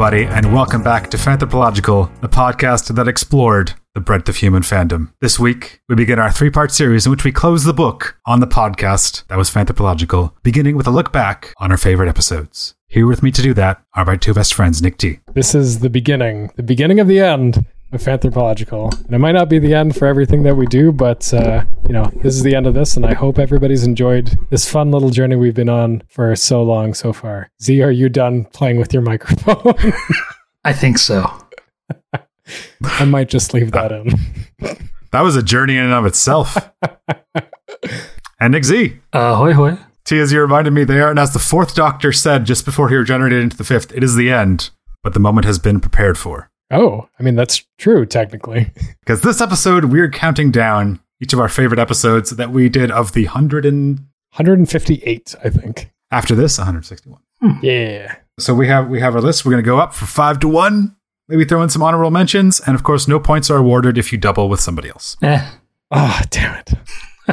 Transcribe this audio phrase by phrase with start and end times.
[0.00, 5.12] Everybody, and welcome back to Fanthropological, the podcast that explored the breadth of human fandom.
[5.20, 8.40] This week, we begin our three part series in which we close the book on
[8.40, 12.74] the podcast that was Fanthropological, beginning with a look back on our favorite episodes.
[12.88, 15.20] Here with me to do that are my two best friends, Nick T.
[15.34, 18.92] This is the beginning, the beginning of the end of Fanthropological.
[19.04, 21.92] And it might not be the end for everything that we do, but, uh, you
[21.92, 25.10] know, this is the end of this, and I hope everybody's enjoyed this fun little
[25.10, 27.50] journey we've been on for so long so far.
[27.62, 29.74] Z, are you done playing with your microphone?
[30.64, 31.30] I think so.
[32.82, 34.14] I might just leave that in.
[35.12, 36.56] That was a journey in and of itself.
[38.40, 38.96] and Nick Z.
[39.12, 39.76] Uh, hoy hoy.
[40.04, 42.94] T, as you reminded me there, and as the fourth doctor said just before he
[42.94, 44.70] regenerated into the fifth, it is the end,
[45.02, 46.49] but the moment has been prepared for.
[46.70, 48.72] Oh, I mean, that's true, technically.
[49.00, 53.12] Because this episode, we're counting down each of our favorite episodes that we did of
[53.12, 53.98] the 100 and
[54.34, 55.90] 158, I think.
[56.12, 57.20] after this 161.
[57.62, 58.14] Yeah.
[58.38, 59.44] So we have we have our list.
[59.44, 60.94] We're going to go up for 5 to 1.
[61.28, 64.18] Maybe throw in some honorable mentions and of course no points are awarded if you
[64.18, 65.16] double with somebody else.
[65.22, 65.44] Eh,
[65.90, 66.72] Oh, damn it.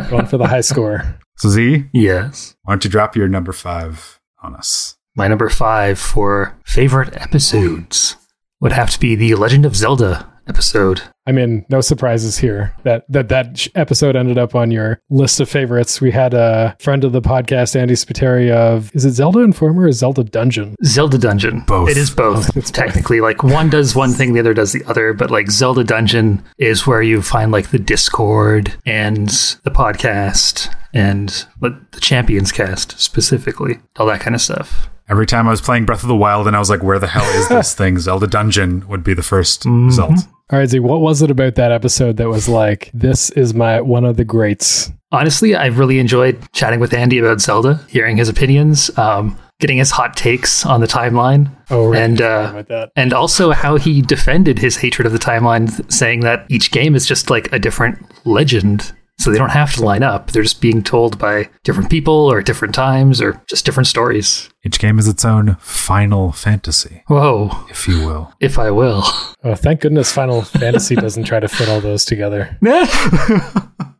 [0.09, 1.19] Going for the high score.
[1.37, 2.55] So Z, yes.
[2.63, 4.97] why don't you drop your number 5 on us?
[5.15, 8.16] My number five for favorite episodes
[8.59, 11.01] would have to be the Legend of Zelda episode.
[11.25, 12.73] I mean, no surprises here.
[12.83, 15.99] That that that episode ended up on your list of favorites.
[15.99, 19.91] We had a friend of the podcast, Andy Spiteri, of is it Zelda Informer or
[19.91, 20.75] Zelda Dungeon?
[20.85, 21.61] Zelda Dungeon.
[21.67, 21.89] Both.
[21.89, 22.45] It is both.
[22.45, 22.73] Oh, it's both.
[22.73, 25.13] technically, like one does one thing, the other does the other.
[25.13, 29.29] But like Zelda Dungeon is where you find like the Discord and
[29.63, 34.89] the podcast and the Champions cast specifically, all that kind of stuff.
[35.09, 37.07] Every time I was playing Breath of the Wild and I was like where the
[37.07, 37.97] hell is this thing?
[37.99, 40.19] Zelda Dungeon would be the 1st result.
[40.49, 43.81] All right, Z, what was it about that episode that was like this is my
[43.81, 44.91] one of the greats?
[45.11, 49.91] Honestly, I really enjoyed chatting with Andy about Zelda, hearing his opinions, um, getting his
[49.91, 52.01] hot takes on the timeline, Oh, right.
[52.01, 52.91] and uh, about that.
[52.97, 56.93] and also how he defended his hatred of the timeline, th- saying that each game
[56.95, 58.93] is just like a different legend.
[59.19, 60.31] So they don't have to line up.
[60.31, 64.49] They're just being told by different people or at different times or just different stories.
[64.63, 68.31] Each game is its own final fantasy, Whoa, if you will.
[68.39, 69.01] if I will.
[69.43, 72.57] Oh, thank goodness Final Fantasy doesn't try to fit all those together.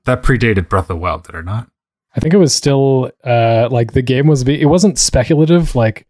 [0.06, 1.68] That predated Breath of the Wild, did it not?
[2.16, 6.08] I think it was still uh like the game was be- it wasn't speculative like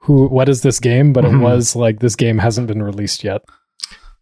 [0.00, 1.34] who what is this game, but Mhm.
[1.34, 3.42] it was like this game hasn't been released yet.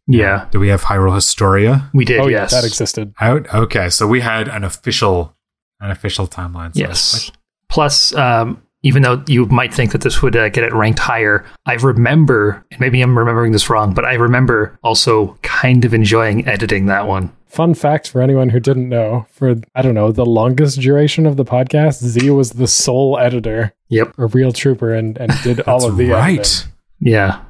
[0.07, 2.21] Yeah, Do we have Hyrule Historia we did.
[2.21, 3.15] oh yes, yeah, that existed.
[3.21, 3.53] out?
[3.55, 5.35] Okay, so we had an official
[5.81, 6.75] an official timeline.
[6.75, 7.33] So Yes.
[7.69, 11.45] Plus, um, even though you might think that this would uh, get it ranked higher,
[11.67, 16.47] I remember, and maybe I'm remembering this wrong, but I remember also kind of enjoying
[16.47, 17.33] editing that one.
[17.47, 21.37] Fun fact for anyone who didn't know, for I don't know, the longest duration of
[21.37, 24.15] the podcast, Z was the sole editor, Yep.
[24.19, 26.39] a real trooper and and did all of the right.
[26.41, 27.41] editing Yeah.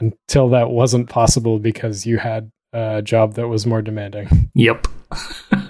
[0.00, 4.50] Until that wasn't possible because you had a job that was more demanding.
[4.54, 4.86] Yep.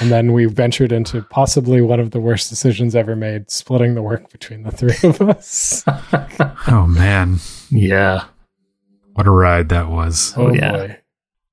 [0.00, 4.02] And then we ventured into possibly one of the worst decisions ever made, splitting the
[4.02, 5.84] work between the three of us.
[6.66, 7.36] Oh man,
[7.70, 8.24] Yeah.
[9.12, 10.32] what a ride that was.
[10.36, 10.96] Oh, oh yeah.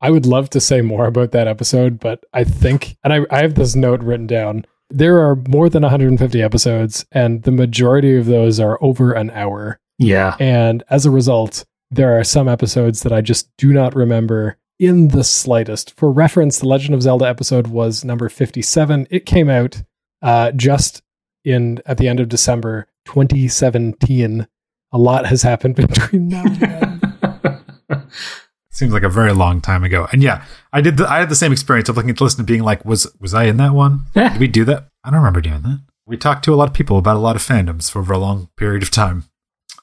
[0.01, 3.41] I would love to say more about that episode, but I think, and I, I
[3.41, 4.65] have this note written down.
[4.89, 9.79] There are more than 150 episodes, and the majority of those are over an hour.
[9.97, 10.37] Yeah.
[10.39, 15.09] And as a result, there are some episodes that I just do not remember in
[15.09, 15.95] the slightest.
[15.97, 19.07] For reference, the Legend of Zelda episode was number 57.
[19.09, 19.83] It came out
[20.21, 21.01] uh, just
[21.43, 24.47] in at the end of December 2017.
[24.91, 27.01] A lot has happened between now and then.
[28.71, 30.07] Seems like a very long time ago.
[30.11, 30.97] And yeah, I did.
[30.97, 33.13] The, I had the same experience of looking at the list and being like, "Was
[33.19, 34.05] was I in that one?
[34.13, 34.87] Did we do that?
[35.03, 37.35] I don't remember doing that." We talked to a lot of people about a lot
[37.35, 39.25] of fandoms for over a long period of time.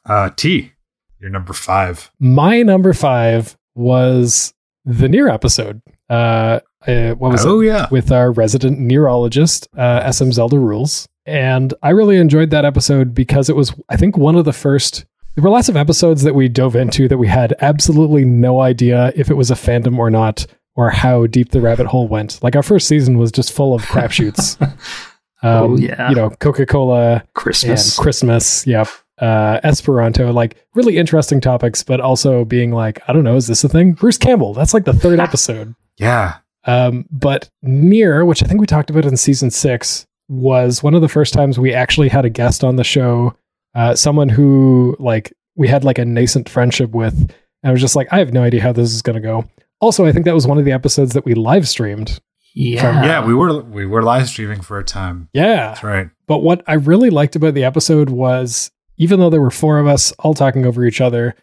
[0.07, 0.73] Uh, T,
[1.21, 2.11] you're number five.
[2.19, 4.55] My number five was
[4.85, 5.83] the NieR episode.
[6.09, 7.49] Uh, uh, what was it?
[7.49, 11.09] oh yeah, with our resident neurologist, uh, SM Zelda Rules.
[11.25, 15.05] And I really enjoyed that episode because it was, I think, one of the first.
[15.35, 19.13] There were lots of episodes that we dove into that we had absolutely no idea
[19.17, 20.47] if it was a fandom or not,
[20.77, 22.43] or how deep the rabbit hole went.
[22.43, 24.61] Like our first season was just full of crapshoots.
[25.43, 26.09] um, Oh, yeah.
[26.09, 27.97] You know, Coca Cola Christmas.
[27.99, 28.67] and Christmas.
[28.67, 28.89] Yep.
[29.19, 33.65] Uh, Esperanto, like really interesting topics, but also being like, I don't know, is this
[33.65, 33.93] a thing?
[33.93, 34.53] Bruce Campbell.
[34.53, 35.75] That's like the third episode.
[35.97, 36.39] yeah.
[36.65, 41.01] Um, but NieR, which I think we talked about in season six, was one of
[41.01, 43.37] the first times we actually had a guest on the show.
[43.75, 47.95] Uh, someone who like we had like a nascent friendship with, and I was just
[47.97, 49.45] like, I have no idea how this is going to go.
[49.81, 52.21] Also, I think that was one of the episodes that we live streamed.
[52.55, 53.05] yeah.
[53.05, 55.29] yeah, we were we were live streaming for a time.
[55.33, 56.09] Yeah, That's right.
[56.27, 59.87] But what I really liked about the episode was even though there were four of
[59.87, 61.35] us all talking over each other,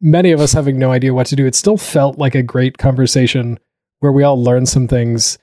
[0.00, 2.78] many of us having no idea what to do, it still felt like a great
[2.78, 3.58] conversation
[4.00, 5.38] where we all learned some things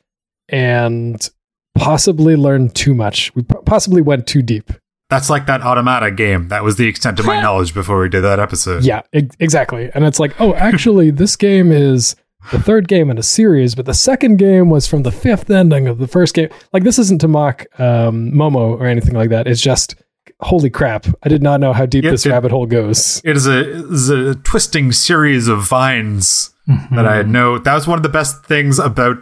[0.50, 1.30] and
[1.75, 3.33] possibly learned too much.
[3.36, 4.71] We possibly went too deep.
[5.10, 6.50] That's like that Automata game.
[6.50, 8.83] That was the extent of my knowledge before we did that episode.
[8.83, 9.89] Yeah, e- exactly.
[9.94, 12.15] And it's like, oh, actually, this game is
[12.51, 15.88] the third game in a series, but the second game was from the fifth ending
[15.88, 16.50] of the first game.
[16.74, 19.48] Like, this isn't to mock um, Momo or anything like that.
[19.48, 19.95] It's just,
[20.42, 23.22] holy crap, I did not know how deep Yeah, this it- rabbit hole goes.
[23.24, 26.96] It is a, it is a twisting series of vines mm-hmm.
[26.96, 27.58] that I had no.
[27.58, 29.18] That was one of the best things about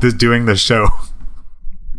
[0.00, 0.88] this, doing this show.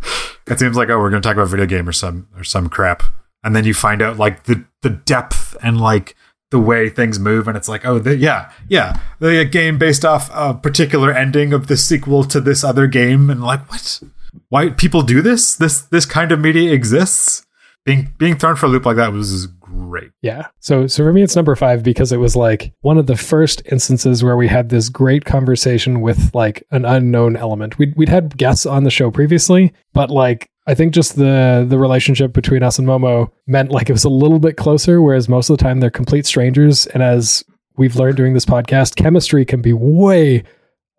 [0.47, 2.69] it seems like oh, we're going to talk about video game or some or some
[2.69, 3.03] crap,
[3.43, 6.15] and then you find out like the the depth and like
[6.51, 10.29] the way things move, and it's like oh, the, yeah, yeah, the game based off
[10.33, 14.01] a particular ending of the sequel to this other game, and like what?
[14.49, 15.55] Why people do this?
[15.55, 17.45] This this kind of media exists.
[17.85, 20.11] Being being thrown for a loop like that was great.
[20.21, 20.47] Yeah.
[20.59, 23.61] So so for me it's number 5 because it was like one of the first
[23.71, 27.77] instances where we had this great conversation with like an unknown element.
[27.79, 31.79] We'd we'd had guests on the show previously, but like I think just the the
[31.79, 35.49] relationship between us and Momo meant like it was a little bit closer whereas most
[35.49, 37.43] of the time they're complete strangers and as
[37.77, 40.43] we've learned during this podcast, chemistry can be way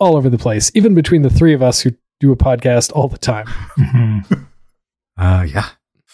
[0.01, 1.91] all over the place even between the three of us who
[2.21, 3.47] do a podcast all the time.
[3.79, 4.47] Mhm.
[5.19, 5.69] Uh, yeah.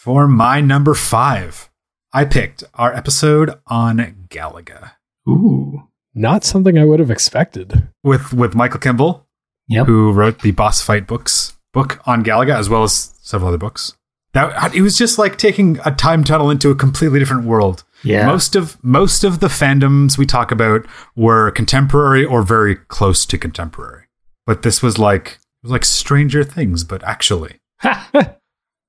[0.07, 1.69] For my number five,
[2.13, 4.93] I picked our episode on Galaga
[5.29, 5.89] Ooh.
[6.15, 7.89] Not something I would have expected.
[8.05, 9.27] with with Michael Kimball,
[9.67, 9.87] Yep.
[9.89, 13.97] who wrote the boss fight books book on Galaga as well as several other books.
[14.33, 17.83] That it was just like taking a time tunnel into a completely different world.
[18.05, 18.27] Yeah.
[18.27, 20.87] Most of most of the fandoms we talk about
[21.17, 24.05] were contemporary or very close to contemporary.
[24.47, 27.57] But this was like it was like Stranger Things, but actually.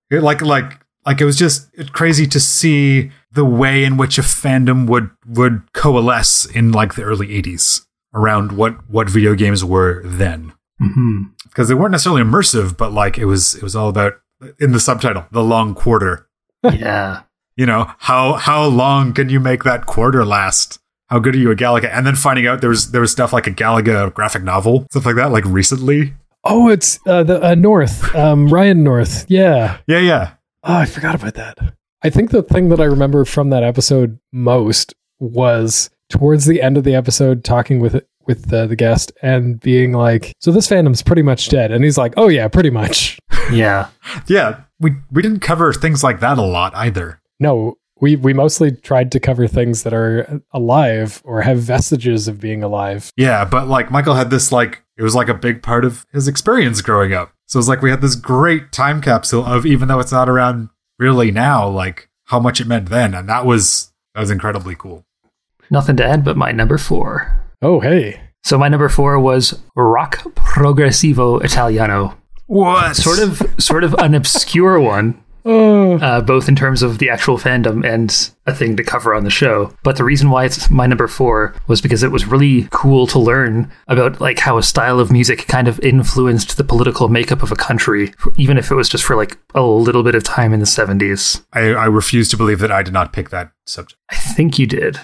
[0.10, 4.22] It, like like like it was just crazy to see the way in which a
[4.22, 10.04] fandom would would coalesce in like the early 80s around what what video games were
[10.06, 10.54] then.
[10.80, 11.24] Hmm
[11.58, 14.14] because they weren't necessarily immersive but like it was it was all about
[14.60, 16.28] in the subtitle the long quarter.
[16.64, 17.22] Yeah.
[17.56, 20.80] you know how how long can you make that quarter last?
[21.10, 21.90] How good are you at Galaga?
[21.92, 25.06] And then finding out there was there was stuff like a Galaga graphic novel stuff
[25.06, 26.14] like that like recently.
[26.44, 29.26] Oh, it's uh, the uh, North, um, Ryan North.
[29.28, 29.80] Yeah.
[29.88, 30.32] yeah yeah
[30.68, 31.58] Oh, I forgot about that.
[32.04, 36.78] I think the thing that I remember from that episode most was towards the end
[36.78, 41.02] of the episode talking with with uh, the guest and being like, "So this fandom's
[41.02, 43.18] pretty much dead," and he's like, "Oh yeah, pretty much."
[43.50, 43.88] Yeah.
[44.28, 48.72] yeah we we didn't cover things like that a lot either No, we we mostly
[48.72, 53.10] tried to cover things that are alive or have vestiges of being alive.
[53.16, 56.28] Yeah, but like Michael had this like it was like a big part of his
[56.28, 57.32] experience growing up.
[57.48, 60.70] So it's like we had this great time capsule of even though it's not around
[61.00, 65.06] really now, like how much it meant then, and that was that was incredibly cool.
[65.70, 67.46] Nothing to add but my number four.
[67.62, 72.18] Oh hey, So my number four was rock progressivo italiano.
[72.48, 77.38] What Sort of, sort of an obscure one, uh, both in terms of the actual
[77.38, 79.74] fandom and a thing to cover on the show.
[79.84, 83.20] But the reason why it's my number four was because it was really cool to
[83.20, 87.52] learn about like how a style of music kind of influenced the political makeup of
[87.52, 90.60] a country, even if it was just for like a little bit of time in
[90.60, 91.44] the seventies.
[91.54, 94.00] I, I refuse to believe that I did not pick that subject.
[94.12, 95.00] I think you did.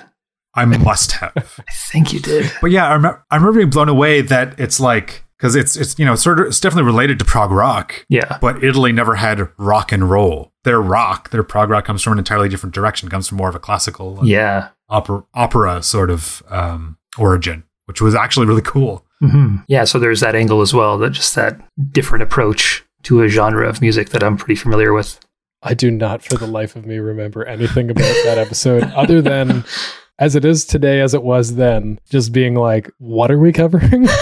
[0.56, 1.34] I must have.
[1.36, 2.51] I think you did.
[2.62, 6.00] but yeah, I remember, I remember being blown away that it's like because it's it's
[6.00, 8.06] you know sort of it's definitely related to prog rock.
[8.08, 8.38] Yeah.
[8.40, 10.54] But Italy never had rock and roll.
[10.64, 13.10] Their rock, their prog rock comes from an entirely different direction.
[13.10, 14.70] Comes from more of a classical uh, Yeah.
[14.88, 19.06] opera, opera sort of um, origin, which was actually really cool.
[19.20, 21.60] hmm Yeah, so there's that angle as well, that just that
[21.92, 25.20] different approach to a genre of music that I'm pretty familiar with.
[25.62, 29.66] I do not for the life of me remember anything about that episode other than
[30.20, 34.08] as it is today as it was then, just being like, what are we covering?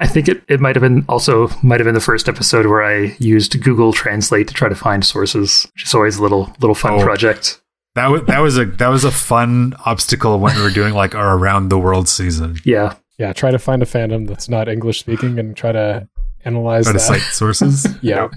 [0.00, 2.82] I think it, it might have been also might have been the first episode where
[2.82, 6.74] I used Google Translate to try to find sources, which is always a little little
[6.74, 7.02] fun Oh.
[7.02, 7.60] project.
[7.94, 11.14] That was that was a that was a fun obstacle when we were doing like
[11.14, 12.56] our around the world season.
[12.64, 12.96] Yeah.
[13.18, 16.08] yeah, try to find a fandom that's not English speaking and try to
[16.44, 17.04] analyze Try to that.
[17.04, 17.86] cite sources.
[18.02, 18.28] Yeah.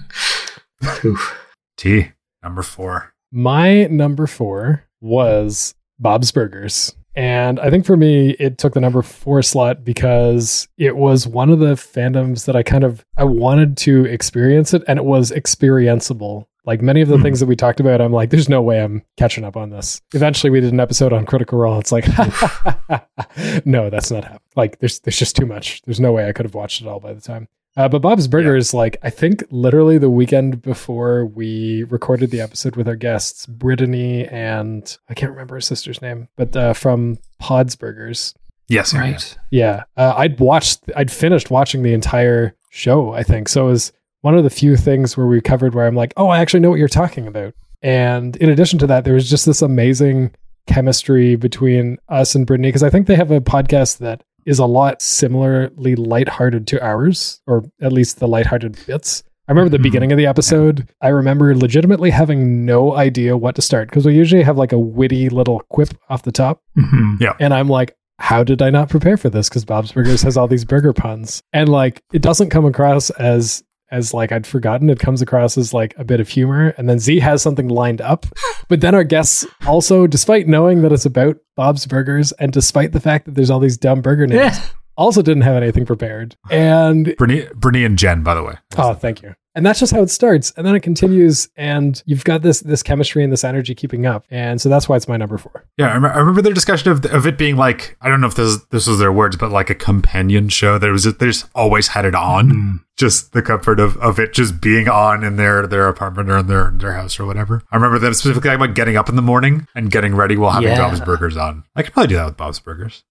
[1.78, 2.12] T
[2.44, 3.14] number four.
[3.32, 6.96] My number four was Bob's Burgers.
[7.18, 11.50] And I think for me, it took the number four slot because it was one
[11.50, 15.32] of the fandoms that I kind of I wanted to experience it, and it was
[15.32, 16.46] experienceable.
[16.64, 17.24] Like many of the Hmm.
[17.24, 20.00] things that we talked about, I'm like, there's no way I'm catching up on this.
[20.14, 21.80] Eventually, we did an episode on Critical Role.
[21.80, 22.06] It's like,
[23.66, 24.42] no, that's not happening.
[24.56, 25.82] Like, there's there's just too much.
[25.84, 27.48] There's no way I could have watched it all by the time.
[27.78, 32.76] Uh, but Bob's Burgers, like I think literally the weekend before we recorded the episode
[32.76, 37.76] with our guests, Brittany and I can't remember her sister's name, but uh, from Pods
[37.76, 38.34] Burgers.
[38.68, 39.38] Yes, Right.
[39.52, 43.14] Yeah, uh, I'd watched, I'd finished watching the entire show.
[43.14, 43.68] I think so.
[43.68, 43.92] It was
[44.22, 46.72] one of the few things where we covered where I'm like, oh, I actually know
[46.72, 47.54] what you're talking about.
[47.82, 50.32] And in addition to that, there was just this amazing
[50.66, 54.66] chemistry between us and Brittany because I think they have a podcast that is a
[54.66, 59.24] lot similarly lighthearted to ours, or at least the lighthearted bits.
[59.48, 59.84] I remember the Mhm.
[59.84, 60.88] beginning of the episode.
[61.02, 64.80] I remember legitimately having no idea what to start because we usually have like a
[64.80, 66.62] witty little quip off the top.
[66.76, 69.48] hmm And I'm like, how did I not prepare for this?
[69.48, 71.42] Because Bob's Burgers has all these burger puns.
[71.54, 74.90] And like it doesn't come across as as like I'd forgotten.
[74.90, 76.74] It comes across as like a bit of humor.
[76.78, 78.26] And then Z has something lined up.
[78.70, 83.00] But then our guests also, despite knowing that it's about Bob's Burgers and despite the
[83.00, 84.60] fact that there's all these dumb burger names, Yeah.
[84.98, 86.36] also didn't have anything prepared.
[86.52, 88.56] And Brittany, Brittany and Jen, by the way.
[88.78, 89.36] Oh, thank you.
[89.58, 92.84] And that's just how it starts, and then it continues, and you've got this this
[92.84, 95.66] chemistry and this energy keeping up, and so that's why it's my number four.
[95.78, 98.28] Yeah, I remember, I remember their discussion of of it being like I don't know
[98.28, 101.26] if this this was their words, but like a companion show that was just, they
[101.26, 102.80] just always had it on, Mm.
[102.98, 106.46] just the comfort of, of it just being on in their their apartment or in
[106.48, 107.64] their their house or whatever.
[107.72, 110.52] I remember them specifically talking about getting up in the morning and getting ready while
[110.52, 110.78] having Yeah.
[110.88, 111.64] Bob's Burgers on.
[111.76, 113.04] I could probably do that with Bob's Burgers.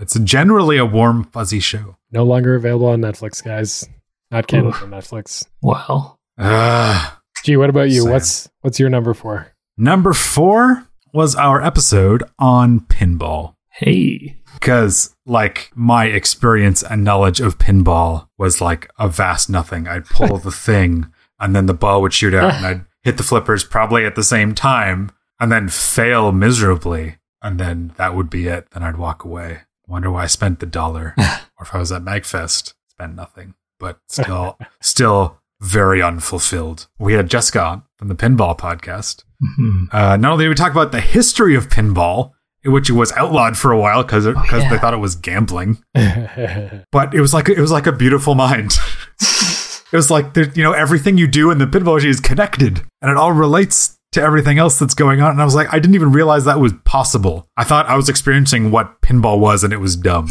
[0.00, 1.96] It's generally a warm fuzzy show.
[2.10, 3.88] No longer available on Netflix, guys.
[4.32, 4.76] Not canon Oof.
[4.76, 5.46] for Netflix.
[5.60, 6.18] Wow.
[6.38, 6.46] Ugh.
[6.46, 8.02] Ah, Gee, what about you?
[8.02, 8.10] Same.
[8.12, 9.52] What's what's your number four?
[9.76, 13.54] Number four was our episode on pinball.
[13.74, 14.36] Hey.
[14.54, 19.88] because like my experience and knowledge of pinball was like a vast nothing.
[19.88, 21.10] I'd pull the thing
[21.40, 24.22] and then the ball would shoot out and I'd hit the flippers probably at the
[24.22, 25.10] same time
[25.40, 27.16] and then fail miserably.
[27.42, 28.70] And then that would be it.
[28.70, 29.62] Then I'd walk away.
[29.88, 31.14] Wonder why I spent the dollar.
[31.18, 33.54] or if I was at Magfest, spent nothing.
[33.82, 36.86] But still, still very unfulfilled.
[37.00, 39.24] We had Jessica on from the Pinball podcast.
[39.42, 39.88] Mhm.
[39.92, 42.30] Uh, not only did we talk about the history of pinball,
[42.64, 44.70] which it was outlawed for a while because because yeah.
[44.70, 48.74] they thought it was gambling, but it was like it was like a beautiful mind.
[49.20, 53.10] it was like you know everything you do in the pinball machine is connected, and
[53.10, 55.32] it all relates to everything else that's going on.
[55.32, 57.48] And I was like, I didn't even realize that was possible.
[57.56, 60.28] I thought I was experiencing what pinball was, and it was dumb.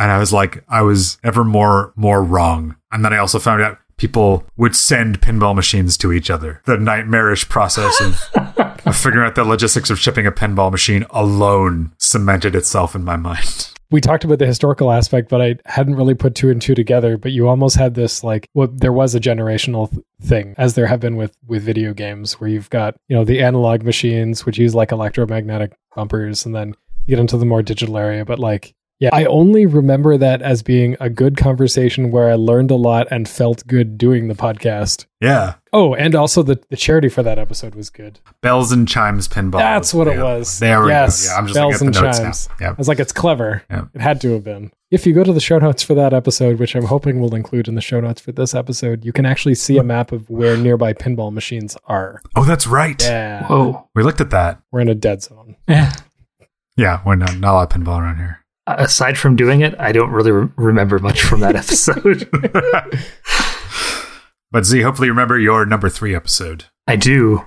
[0.00, 2.76] And I was like, I was ever more more wrong.
[2.90, 6.62] And then I also found out people would send pinball machines to each other.
[6.64, 11.92] The nightmarish process of, of figuring out the logistics of shipping a pinball machine alone
[11.98, 13.70] cemented itself in my mind.
[13.90, 17.18] we talked about the historical aspect, but I hadn't really put two and two together.
[17.18, 20.86] But you almost had this like, well, there was a generational th- thing, as there
[20.86, 24.58] have been with with video games, where you've got you know the analog machines which
[24.58, 26.68] use like electromagnetic bumpers, and then
[27.06, 28.24] you get into the more digital area.
[28.24, 32.70] But like, yeah, I only remember that as being a good conversation where I learned
[32.70, 35.06] a lot and felt good doing the podcast.
[35.20, 35.54] Yeah.
[35.72, 38.20] Oh, and also the, the charity for that episode was good.
[38.42, 39.58] Bells and chimes pinball.
[39.58, 40.58] That's what it was.
[40.58, 41.32] There we Yes, go.
[41.32, 42.48] Yeah, I'm just bells looking the and notes chimes.
[42.48, 42.56] now.
[42.60, 42.70] Yeah.
[42.70, 43.62] I was like, it's clever.
[43.70, 43.84] Yeah.
[43.94, 44.70] It had to have been.
[44.90, 47.68] If you go to the show notes for that episode, which I'm hoping we'll include
[47.68, 50.56] in the show notes for this episode, you can actually see a map of where
[50.56, 52.20] nearby pinball machines are.
[52.34, 53.00] Oh, that's right.
[53.02, 53.46] Yeah.
[53.46, 53.88] Whoa.
[53.94, 54.60] We looked at that.
[54.72, 55.56] We're in a dead zone.
[55.68, 55.92] Yeah.
[56.76, 58.39] Yeah, we're not, not a lot of pinball around here.
[58.78, 62.28] Aside from doing it, I don't really re- remember much from that episode.
[64.52, 66.64] But Z, hopefully you remember your number three episode.
[66.86, 67.46] I do.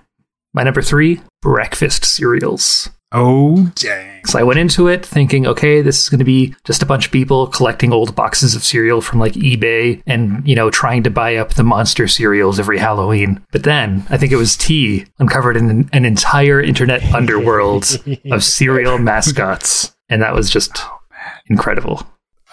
[0.53, 2.89] My number three, breakfast cereals.
[3.12, 4.25] Oh, dang.
[4.25, 7.08] So I went into it thinking, okay, this is going to be just a bunch
[7.08, 11.12] of people collecting old boxes of cereal from like eBay and, you know, trying to
[11.12, 13.46] buy up the monster cereals every Halloween.
[13.51, 18.01] But then I think it was T uncovered an, an entire internet underworld
[18.32, 19.94] of cereal mascots.
[20.10, 20.77] And that was just
[21.48, 22.06] incredible.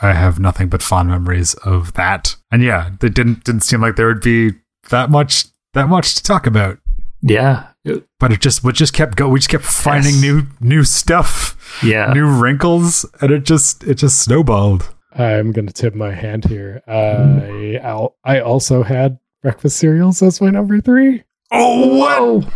[0.03, 2.37] I have nothing but fond memories of that.
[2.51, 4.53] And yeah, it didn't didn't seem like there would be
[4.91, 5.45] that much
[5.75, 6.79] that much to talk about.
[7.23, 7.67] Yeah.
[8.19, 9.29] But it just we just kept go.
[9.29, 10.23] We just kept finding Yes.
[10.23, 12.13] new new stuff, Yeah.
[12.15, 14.95] new wrinkles, and it just it just snowballed.
[15.13, 16.83] I'm going to tip my hand here.
[16.87, 21.25] I, I'll, I also had breakfast cereals as my number three.
[21.51, 22.19] Oh, what?
[22.21, 22.51] Oh.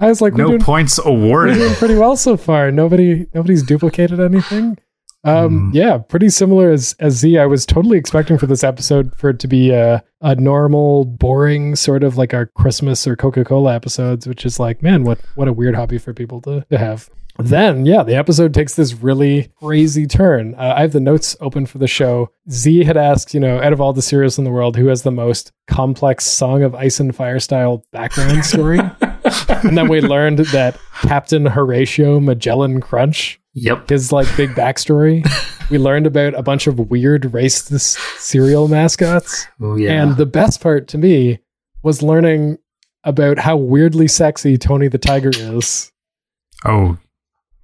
[0.00, 1.54] I was like, we're No doing points we're awarded.
[1.54, 2.72] doing pretty well so far.
[2.72, 4.76] Nobody nobody's duplicated anything.
[5.24, 5.74] Um, Mhm.
[5.74, 7.38] yeah, pretty similar as as Z.
[7.38, 11.76] I was totally expecting for this episode for it to be a a normal, boring
[11.76, 15.48] sort of like our Christmas or Coca Cola episodes, which is like, man, what what
[15.48, 17.08] a weird hobby for people to to have.
[17.36, 20.54] Then, yeah, the episode takes this really crazy turn.
[20.54, 22.30] Uh, I have the notes open for the show.
[22.48, 25.02] Z had asked, you know, out of all the cereals in the world, who has
[25.02, 28.78] the most complex Song of Ice and Fire style background story?
[29.64, 33.88] and then we learned that Captain Horatio Magellan Crunch, Yep.
[33.88, 35.24] his like big backstory
[35.70, 39.46] we learned about a bunch of weird racist cereal mascots.
[39.60, 40.02] Oh yeah.
[40.02, 41.38] And the best part to me
[41.82, 42.58] was learning
[43.04, 45.92] about how weirdly sexy Tony the Tiger is.
[46.64, 46.98] Oh,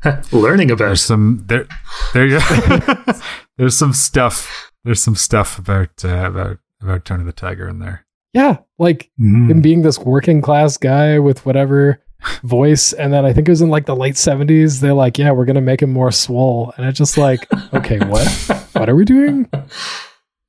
[0.32, 1.66] learning about there's some there
[2.14, 2.38] there
[3.59, 8.06] there's some stuff there's some stuff about uh, about about Tony the Tiger in there.
[8.32, 9.50] Yeah, like Mm.
[9.50, 12.02] him being this working class guy with whatever
[12.43, 12.93] voice.
[12.93, 14.81] And then I think it was in like the late 70s.
[14.81, 16.73] They're like, yeah, we're going to make him more swole.
[16.77, 18.27] And it's just like, okay, what?
[18.73, 19.49] what are we doing?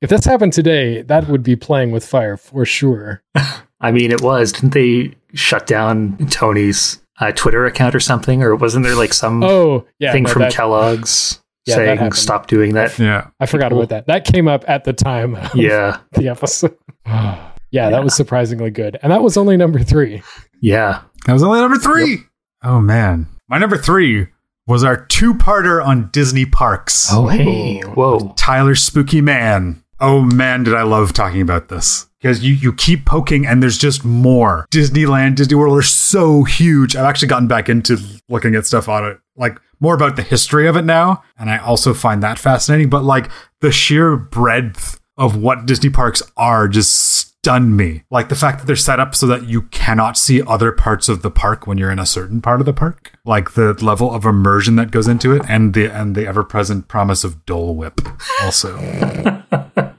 [0.00, 3.22] If this happened today, that would be playing with fire for sure.
[3.80, 4.52] I mean, it was.
[4.52, 8.42] Didn't they shut down Tony's uh, Twitter account or something?
[8.42, 10.12] Or wasn't there like some Oh, yeah.
[10.12, 12.98] thing no, from that- Kellogg's Yeah, saying stop doing that?
[12.98, 13.28] Yeah.
[13.40, 13.78] I forgot Cool.
[13.82, 14.06] about that.
[14.06, 15.98] That came up at the time of Yeah.
[16.12, 16.76] the episode.
[17.06, 18.98] yeah, that was surprisingly good.
[19.02, 20.22] And that was only number three.
[20.60, 21.02] Yeah.
[21.26, 22.24] That was only number three.
[22.62, 23.28] Oh man.
[23.48, 24.28] My number three
[24.66, 27.08] was our two-parter on Disney parks.
[27.12, 27.80] Oh, hey.
[27.80, 28.32] Whoa.
[28.36, 29.82] Tyler Spooky Man.
[30.00, 32.08] Oh man, did I love talking about this.
[32.20, 34.66] Because you, you keep poking and there's just more.
[34.72, 36.94] Disneyland, Disney World are so huge.
[36.96, 37.98] I've actually gotten back into
[38.28, 41.22] looking at stuff on it, like more about the history of it now.
[41.36, 42.90] And I also find that fascinating.
[42.90, 43.28] But like
[43.60, 48.04] the sheer breadth of what Disney parks are just stun me.
[48.08, 51.22] Like the fact that they're set up so that you cannot see other parts of
[51.22, 53.18] the park when you're in a certain part of the park.
[53.24, 56.86] Like the level of immersion that goes into it and the and the ever present
[56.86, 58.00] promise of Dole Whip
[58.42, 58.78] also.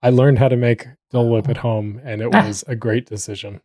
[0.00, 3.60] I learned how to make Dole Whip at home, and it was a great decision.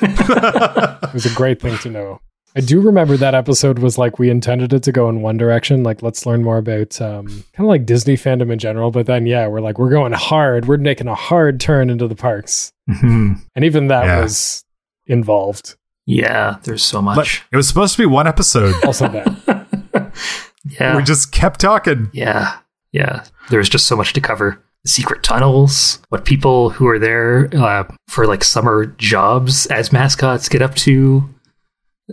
[0.00, 2.20] It was a great thing to know.
[2.56, 5.82] I do remember that episode was like we intended it to go in one direction,
[5.84, 8.90] like let's learn more about um, kind of like Disney fandom in general.
[8.90, 10.66] But then, yeah, we're like we're going hard.
[10.66, 14.20] We're making a hard turn into the parks, hmm and even that Yeah.
[14.22, 14.64] was
[15.06, 15.76] involved.
[16.06, 16.56] Yeah.
[16.64, 17.42] There's so But much.
[17.52, 18.74] it was supposed to be one episode.
[18.84, 20.12] Also, that
[20.64, 20.96] yeah.
[20.96, 22.10] We just kept talking.
[22.12, 22.56] Yeah.
[22.92, 23.24] Yeah.
[23.50, 24.60] There's just so much to cover.
[24.86, 30.62] Secret tunnels, what people who are there uh, for like summer jobs as mascots get
[30.62, 31.28] up to.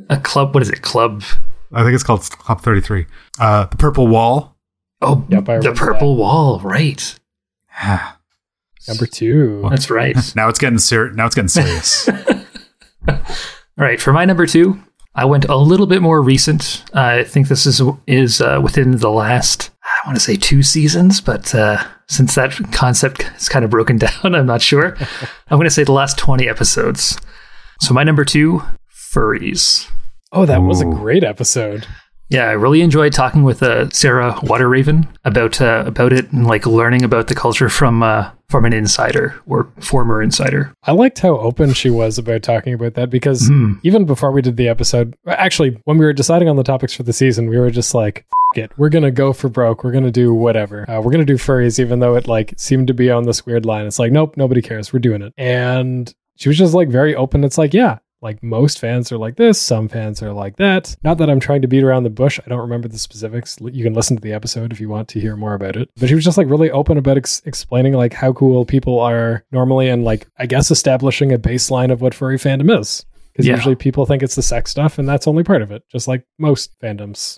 [0.10, 0.82] A club, what is it?
[0.82, 1.24] Club.
[1.74, 3.06] I think it's called Club 33.
[3.40, 4.56] Uh, the Purple Wall.
[5.02, 7.20] Oh, Yep, the remember purple wall, right?
[8.88, 9.68] number two.
[9.70, 10.16] That's right.
[10.36, 12.10] now it's getting ser- now it's getting serious.
[13.08, 13.16] All
[13.78, 14.82] right, for my number two,
[15.14, 16.84] I went a little bit more recent.
[16.96, 20.64] Uh, I think this is is uh, within the last, I want to say two
[20.64, 24.96] seasons, but uh, since that concept is kind of broken down, I'm not sure.
[25.50, 27.20] I'm going to say the last 20 episodes.
[27.80, 28.64] So my number two,
[29.14, 29.88] furries.
[30.32, 31.88] Oh, that was a great episode.
[32.30, 36.66] Yeah, I really enjoyed talking with uh, Sarah Waterraven about uh, about it and like
[36.66, 40.74] learning about the culture from uh, from an insider or former insider.
[40.84, 43.76] I liked how open she was about talking about that because Hmm.
[43.84, 47.04] even before we did the episode, actually, when we were deciding on the topics for
[47.04, 48.26] the season, we were just like,
[48.58, 49.86] F- it, we're gonna go for broke.
[49.86, 50.90] We're gonna do whatever.
[50.90, 53.66] Uh, we're gonna do furries, even though it like seemed to be on this weird
[53.66, 53.86] line.
[53.86, 54.92] It's like, nope, nobody cares.
[54.92, 55.34] We're doing it.
[55.38, 57.46] And she was just like very open.
[57.46, 58.00] It's like, yeah.
[58.22, 60.96] Like most fans are like this, some fans are like that.
[61.04, 62.40] Not that I'm trying to beat around the bush.
[62.44, 63.58] I don't remember the specifics.
[63.62, 65.90] You can listen to the episode if you want to hear more about it.
[66.00, 69.46] But she was just like really open about ex- explaining like how cool people are
[69.52, 73.06] normally and like I guess establishing a baseline of what furry fandom is.
[73.34, 73.56] Because Yeah.
[73.56, 76.26] usually people think it's the sex stuff, and that's only part of it, just like
[76.40, 77.38] most fandoms.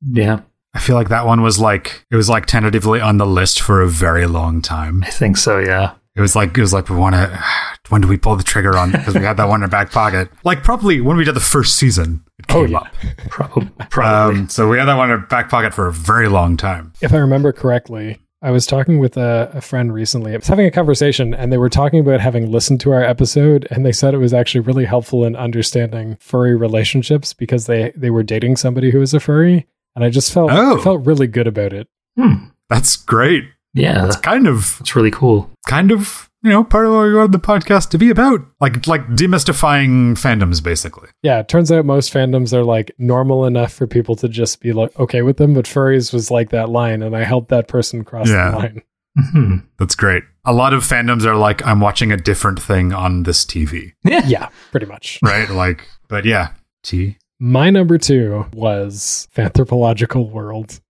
[0.00, 0.42] Yeah,
[0.74, 3.82] I feel like that one was like it was like tentatively on the list for
[3.82, 5.02] a very long time.
[5.04, 5.58] I think so.
[5.58, 5.94] Yeah.
[6.18, 7.42] It was like it was like we want to.
[7.88, 8.90] When do we pull the trigger on?
[8.92, 10.28] Because we had that one in our back pocket.
[10.44, 12.78] Like probably when we did the first season, it Oh, came yeah.
[12.78, 12.88] up.
[13.30, 13.70] Probably.
[13.90, 14.40] Probably.
[14.40, 16.92] Um, so we had that one in our back pocket for a very long time.
[17.00, 20.32] If I remember correctly, I was talking with a, a friend recently.
[20.32, 23.66] I was having a conversation, and they were talking about having listened to our episode,
[23.70, 28.10] and they said it was actually really helpful in understanding furry relationships because they they
[28.10, 30.78] were dating somebody who was a furry, and I just felt Oh.
[30.78, 31.88] I felt really good about it.
[32.16, 32.48] Hmm.
[32.68, 33.44] That's great.
[33.78, 35.50] Yeah, it's kind of it's really cool.
[35.66, 38.40] kind of you know part of what we wanted the podcast to be about.
[38.60, 41.08] Like like demystifying fandoms, basically.
[41.22, 44.72] Yeah, it turns out most fandoms are like normal enough for people to just be
[44.72, 48.04] like okay with them, but furries was like that line, and I helped that person
[48.04, 48.50] cross Yeah.
[48.50, 48.82] the line.
[49.32, 50.22] hmm That's great.
[50.44, 54.22] A lot of fandoms are like, I'm watching a different thing on this TV, Yeah.
[54.26, 55.18] Yeah, pretty much.
[55.22, 55.48] right?
[55.50, 56.50] like, but yeah,
[56.82, 57.16] T.
[57.40, 60.80] My number two was Fanthropological World.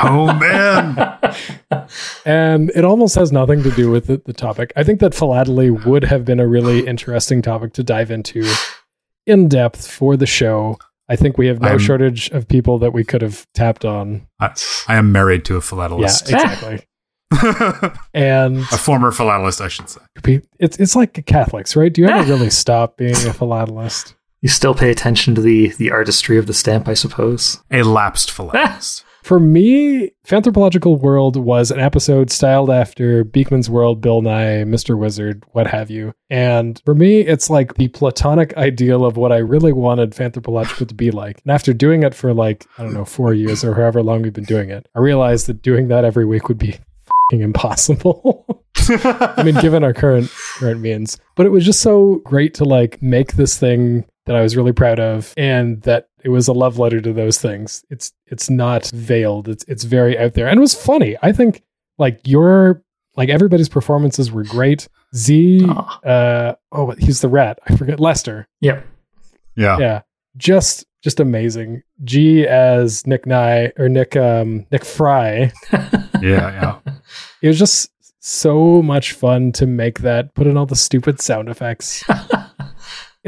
[0.00, 0.96] Oh man,
[2.24, 4.72] And it almost has nothing to do with the, the topic.
[4.76, 8.44] I think that philately would have been a really interesting topic to dive into
[9.26, 10.78] in depth for the show.
[11.08, 14.26] I think we have no I'm- shortage of people that we could have tapped on.
[14.40, 14.54] I,
[14.88, 16.22] I am married to a Yeah, philatelist.
[16.30, 16.84] exactly.
[18.14, 20.00] And a former philatelist, I should say.
[20.58, 21.92] it's it's like Catholics, right?
[21.92, 24.14] Do you ever really stop being a philatelist?
[24.40, 27.62] You still pay attention to the the artistry of the stamp, I suppose.
[27.70, 29.04] A lapsed philatelist.
[29.28, 34.96] For me, Fanthropological World was an episode styled after Beakman's World, Bill Nye, Mr.
[34.96, 36.14] Wizard, what have you.
[36.30, 40.94] And for me, it's like the platonic ideal of what I really wanted Fanthropological to
[40.94, 41.42] be like.
[41.44, 44.32] And after doing it for like, I don't know, four years or however long we've
[44.32, 46.78] been doing it, I realized that doing that every week would be
[47.30, 48.64] fing impossible.
[48.88, 51.18] I mean, given our current current means.
[51.36, 54.72] But it was just so great to like make this thing that I was really
[54.72, 57.84] proud of and that it was a love letter to those things.
[57.90, 59.48] It's it's not veiled.
[59.48, 60.46] It's it's very out there.
[60.48, 61.16] And it was funny.
[61.22, 61.62] I think
[61.98, 62.82] like your
[63.16, 64.88] like everybody's performances were great.
[65.14, 66.00] Z Aw.
[66.06, 67.58] uh oh he's the rat.
[67.68, 68.46] I forget Lester.
[68.60, 68.86] Yep.
[69.56, 69.78] Yeah.
[69.78, 70.00] Yeah.
[70.36, 71.82] Just just amazing.
[72.04, 75.52] G as Nick Nye or Nick um Nick Fry.
[76.20, 76.78] Yeah.
[76.84, 76.92] Yeah.
[77.42, 81.48] It was just so much fun to make that, put in all the stupid sound
[81.48, 82.02] effects.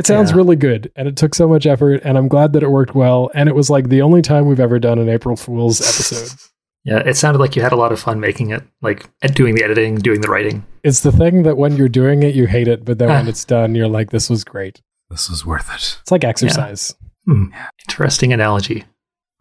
[0.00, 0.36] It sounds Yeah.
[0.38, 3.30] really good and it took so much effort and I'm glad that it worked well
[3.34, 6.36] and it was like the only time we've ever done an April Fool's episode.
[6.82, 9.62] Yeah, it sounded like you had a lot of fun making it, like doing the
[9.62, 10.64] editing, doing the writing.
[10.82, 13.44] It's the thing that when you're doing it you hate it but then when it's
[13.44, 14.80] done you're like this was great.
[15.10, 15.98] This was worth it.
[16.00, 16.94] It's like exercise.
[17.26, 17.48] Hmm.
[17.86, 18.84] Interesting analogy.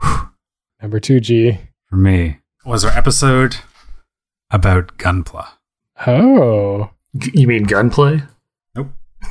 [0.82, 1.60] Number 2G.
[1.90, 3.56] For me, was our episode
[4.52, 5.48] about Gunpla.
[6.08, 8.22] Oh, G- You mean gunplay?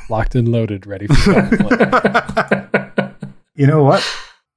[0.09, 2.65] Locked and loaded ready for gunplay.
[3.55, 4.01] You know what?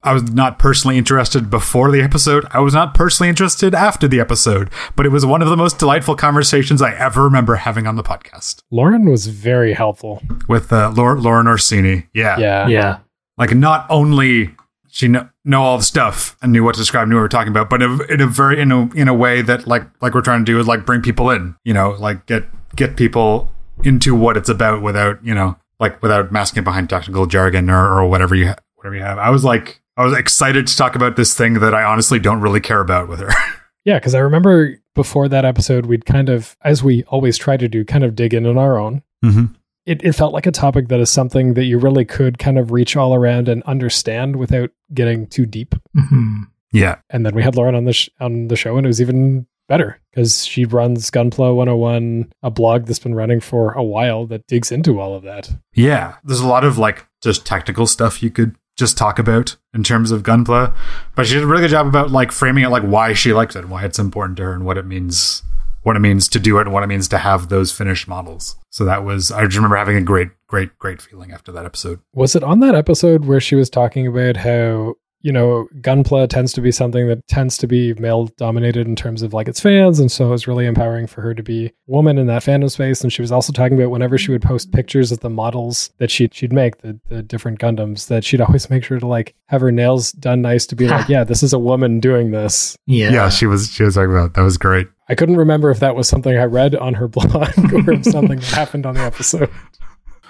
[0.01, 2.45] I was not personally interested before the episode.
[2.51, 5.77] I was not personally interested after the episode, but it was one of the most
[5.77, 10.21] delightful conversations I ever remember having on the podcast Lauren was very helpful.
[10.47, 12.07] with uh, Laura, Lauren Orsini.
[12.13, 12.37] Yeah.
[12.39, 12.67] Yeah.
[12.67, 12.99] yeah.
[13.37, 14.55] Like, not only
[14.87, 17.29] she know, know all the stuff and knew what to describe, knew what we were
[17.29, 19.83] talking about, but in a, in a very, in a, in a way that like,
[20.01, 22.95] like we're trying to do is like bring people in, you know, like get, get
[22.95, 23.49] people
[23.85, 28.07] into what it's about without, you know, like without masking behind technical jargon or, or
[28.07, 29.17] whatever you, ha- whatever you have.
[29.17, 32.41] I was like, I was excited to talk about this thing that I honestly don't
[32.41, 33.29] really care about with her.
[33.85, 37.67] Yeah, because I remember before that episode, we'd kind of, as we always try to
[37.67, 39.03] do, kind of dig in on our own.
[39.21, 39.47] mm-hmm.
[39.85, 42.71] It, it felt like a topic that is something that you really could kind of
[42.71, 45.75] reach all around and understand without getting too deep.
[45.93, 46.99] hmm Yeah.
[47.09, 49.47] And then we had Lauren on the sh- on the show, and it was even
[49.67, 54.47] better because she runs Gunpla 101, a blog that's been running for a while that
[54.47, 55.51] digs into all of that.
[55.73, 56.15] Yeah.
[56.23, 60.11] There's a lot of like just technical stuff you could just talk about in terms
[60.11, 60.73] of Gunpla,
[61.15, 63.55] but she did a really good job about like framing it like why she likes
[63.55, 65.43] it and why it's important to her and what it means,
[65.83, 68.55] what it means to do it and what it means to have those finished models.
[68.71, 71.99] So that was, I just remember having a great, great, great feeling after that episode.
[72.13, 76.51] Was it on that episode where she was talking about how, you know, Gunpla tends
[76.53, 79.97] to be something that tends to be male dominated in terms of like its fans.
[79.97, 82.69] And so it was really empowering for her to be a woman in that fandom
[82.69, 83.01] space.
[83.01, 84.75] And she was also talking about whenever she would post mm-hmm.
[84.75, 88.69] pictures of the models that she'd, she'd make, the, the different Gundams, that she'd always
[88.69, 91.53] make sure to like have her nails done nice to be like, yeah, this is
[91.53, 92.77] a woman doing this.
[92.85, 93.11] Yeah.
[93.11, 93.29] Yeah.
[93.29, 94.87] she was, she was talking about that was great.
[95.07, 98.39] I couldn't remember if that was something I read on her blog or if something
[98.39, 99.49] that happened on the episode.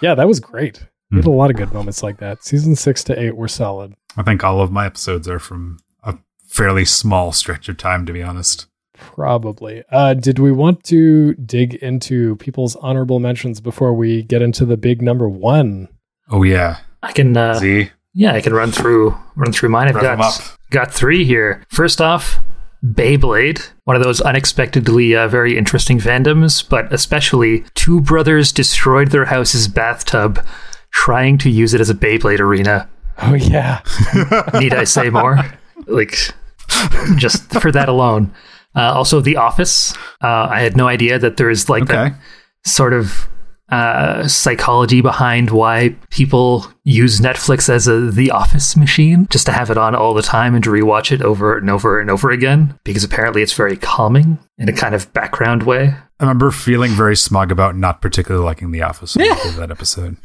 [0.01, 0.85] Yeah, that was great.
[1.13, 2.43] We had a lot of good moments like that.
[2.43, 3.93] Season six to eight were solid.
[4.17, 8.13] I think all of my episodes are from a fairly small stretch of time, to
[8.13, 8.67] be honest.
[8.95, 9.83] Probably.
[9.91, 14.77] Uh, did we want to dig into people's honorable mentions before we get into the
[14.77, 15.87] big number one?
[16.29, 16.77] Oh yeah.
[17.01, 17.35] I can.
[17.35, 17.89] Uh, Z.
[18.13, 19.87] yeah, I can run through run through mine.
[19.89, 21.63] I've Rev 'em got got three here.
[21.69, 22.39] First off,
[22.83, 29.25] Beyblade, one of those unexpectedly uh, very interesting fandoms, but especially two brothers destroyed their
[29.25, 30.43] house's bathtub
[30.93, 32.89] trying to use it as a Beyblade arena.
[33.21, 33.81] Oh yeah,
[34.59, 35.37] Need I say more?
[35.87, 36.15] like,
[37.17, 38.33] just for that alone.
[38.75, 39.93] Uh, also, The Office.
[40.23, 41.93] Uh, I had no idea that there is like Okay.
[42.09, 42.15] that
[42.65, 43.27] sort of
[43.69, 49.69] uh, psychology behind why people use Netflix as a The Office machine, just to have
[49.69, 52.77] it on all the time and to rewatch it over and over and over again,
[52.83, 55.93] because apparently it's very calming in a kind of background way.
[56.19, 59.21] I remember feeling very smug about not particularly liking The Office of
[59.57, 60.17] that episode.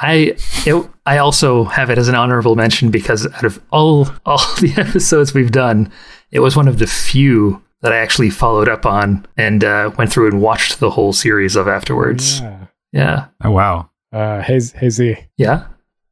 [0.00, 0.36] I
[0.66, 4.72] it, I also have it as an honorable mention because out of all all the
[4.76, 5.92] episodes we've done,
[6.30, 10.12] it was one of the few that I actually followed up on and uh, went
[10.12, 12.40] through and watched the whole series of afterwards.
[12.40, 12.66] yeah.
[12.92, 13.90] Yeah, Oh wow.
[14.12, 15.66] Uh, hey, hey Z, yeah.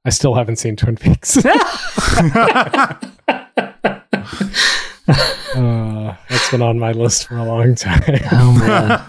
[0.05, 1.37] I still haven't seen Twin Peaks.
[1.45, 2.95] uh,
[6.29, 8.03] that's been on my list for a long time.
[8.31, 9.03] Oh man.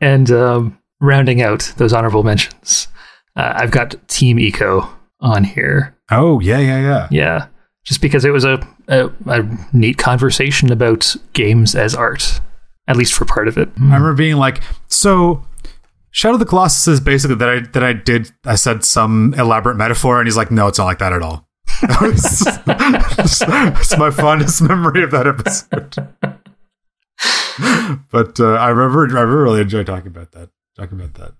[0.00, 2.88] and um, rounding out those honorable mentions,
[3.36, 4.88] uh, I've got Team Ico
[5.20, 5.96] on here.
[6.10, 7.08] Oh yeah, yeah, yeah.
[7.10, 7.46] Yeah,
[7.84, 12.40] just because it was a, a, a neat conversation about games as art,
[12.88, 13.68] at least for part of it.
[13.78, 15.44] I remember being like, so
[16.10, 19.76] Shadow of the Colossus is basically that I that I did I said some elaborate
[19.76, 21.46] metaphor, and he's like, no, it's not like that at all.
[21.82, 22.46] it's,
[23.98, 25.94] my fondest memory of that episode.
[28.10, 30.48] but uh, I remember I really enjoyed talking about that.
[30.76, 31.32] Talking about that.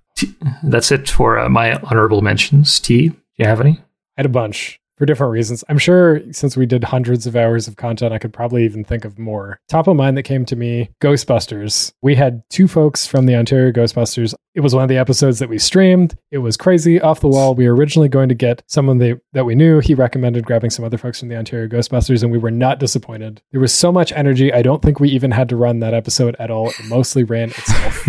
[0.63, 2.81] That's it for uh, my honorable mentions.
[2.81, 3.73] T, do you have any?
[3.73, 5.63] I had a bunch for different reasons.
[5.69, 9.05] I'm sure since we did hundreds of hours of content, I could probably even think
[9.05, 9.61] of more.
[9.69, 11.93] Top of mind that came to me Ghostbusters.
[12.01, 14.35] We had two folks from the Ontario Ghostbusters.
[14.55, 16.17] It was one of the episodes that we streamed.
[16.31, 17.55] It was crazy, off the wall.
[17.55, 19.81] We were originally going to get someone that, that we knew.
[19.81, 23.43] He recommended grabbing some other folks from the Ontario Ghostbusters, and we were not disappointed.
[23.53, 24.53] There was so much energy.
[24.53, 26.71] I don't think we even had to run that episode at all.
[26.71, 28.09] It mostly ran itself.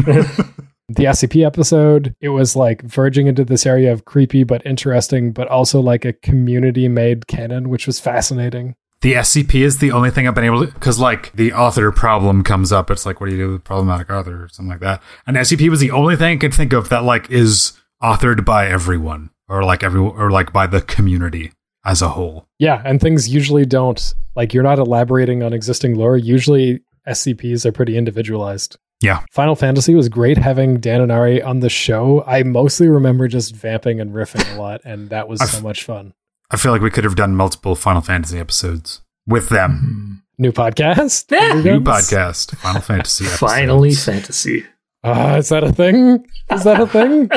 [0.90, 5.48] the SCP episode, it was like verging into this area of creepy but interesting, but
[5.48, 8.76] also like a community made canon, which was fascinating.
[9.02, 12.44] The SCP is the only thing I've been able to, because like the author problem
[12.44, 12.90] comes up.
[12.90, 15.04] It's like, what do you do with problematic author or something like that?
[15.28, 18.68] And SCP was the only thing I could think of that like is authored by
[18.68, 21.52] everyone or like every or like by the community
[21.86, 22.48] as a whole.
[22.60, 26.18] Yeah, and things usually don't like you're not elaborating on existing lore.
[26.18, 28.78] Usually SCPs are pretty individualized.
[29.02, 29.24] Yeah.
[29.32, 32.24] Final Fantasy was great having Dan and Ari on the show.
[32.26, 36.14] I mostly remember just vamping and riffing a lot, and that was so much fun.
[36.50, 40.24] I feel like we could have done multiple Final Fantasy episodes with them.
[40.40, 41.26] New podcast?
[41.32, 41.62] Yeah.
[41.62, 43.40] New podcast, Final Fantasy episodes.
[43.40, 44.66] Finally, fantasy.
[45.04, 46.26] Uh, is that a thing?
[46.52, 47.28] Is that a thing?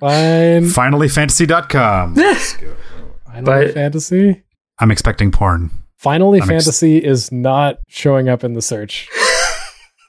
[0.00, 0.62] Fine.
[0.64, 2.14] FinallyFantasy.com.
[2.14, 2.74] Let's go.
[3.26, 4.42] Final But- Fantasy?
[4.80, 5.70] I'm expecting porn.
[5.98, 9.08] Finally, I'm ex- Fantasy is not showing up in the search.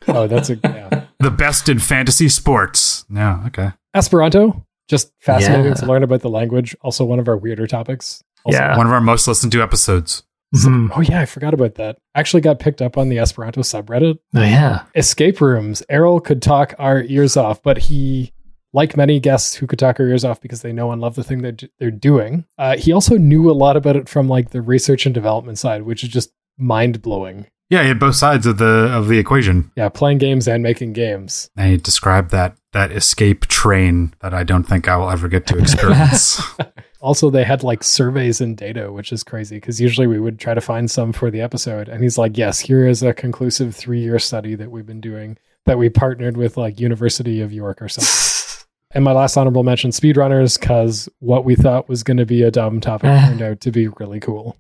[0.08, 1.06] Oh, that's a yeah.
[1.20, 3.04] The best in fantasy sports.
[3.10, 3.72] Yeah, okay.
[3.94, 4.66] Esperanto.
[4.88, 5.74] Just fascinating Yeah.
[5.76, 6.76] to learn about the language.
[6.82, 8.24] Also, one of our weirder topics.
[8.46, 8.78] Also- Yeah.
[8.78, 10.24] One of our most listened to episodes.
[10.56, 10.90] Mhm.
[10.96, 11.98] Oh yeah, I forgot about that.
[12.16, 14.18] Actually, got picked up on the Esperanto subreddit.
[14.34, 14.84] Oh, yeah.
[14.96, 15.84] Escape rooms.
[15.90, 18.32] Errol could talk our ears off, but he,
[18.74, 21.24] like many guests who could talk our ears off because they know and love the
[21.24, 24.62] thing that they're doing, uh, he also knew a lot about it from like the
[24.62, 27.46] research and development side, which is just mind blowing.
[27.70, 29.72] Yeah, he had both sides of the of the equation.
[29.76, 31.50] Yeah, playing games and making games.
[31.56, 35.48] And he described that that escape train that I don't think I will ever get
[35.48, 36.42] to experience.
[37.02, 40.54] Also, they had like surveys and data, which is crazy because usually we would try
[40.54, 41.88] to find some for the episode.
[41.88, 45.38] And he's like, yes, here is a conclusive three year study that we've been doing
[45.66, 48.68] that we partnered with like University of York or something.
[48.92, 52.52] and my last honorable mention speedrunners, because what we thought was going to be a
[52.52, 54.58] dumb topic turned out to be really cool.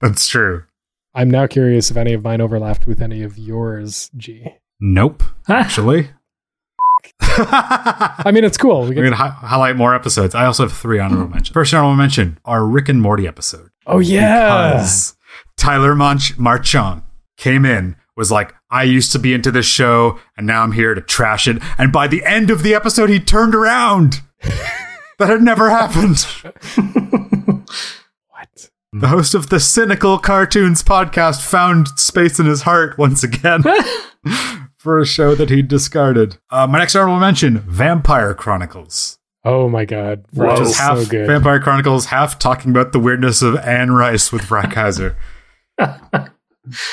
[0.00, 0.64] That's true.
[1.14, 4.46] I'm now curious if any of mine overlapped with any of yours, G.
[4.80, 5.22] Nope.
[5.48, 6.10] Actually.
[7.20, 8.82] I mean, it's cool.
[8.82, 10.34] We We're going to hi- highlight more episodes.
[10.34, 11.52] I also have three honorable mentions.
[11.54, 13.70] First honorable mention, our Rick and Morty episode.
[13.86, 14.70] oh, yeah.
[14.72, 15.16] Because
[15.56, 17.02] Tyler March- Marchand
[17.36, 20.94] came in, was like, I used to be into this show, and now I'm here
[20.94, 21.62] to trash it.
[21.78, 24.20] And by the end of the episode, he turned around.
[24.42, 26.26] that had never happened.
[28.94, 33.62] The host of the Cynical Cartoons podcast found space in his heart once again
[34.76, 36.36] for a show that he discarded.
[36.50, 39.18] Uh, my next honorable mention Vampire Chronicles.
[39.46, 40.26] Oh, my God.
[40.34, 40.50] Whoa.
[40.50, 41.26] Which is half so good.
[41.26, 45.16] Vampire Chronicles, half talking about the weirdness of Anne Rice with Brackheiser.
[45.78, 46.30] that,